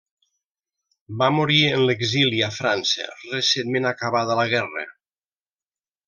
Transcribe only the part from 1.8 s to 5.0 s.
l'exili a França, recentment acabada la guerra.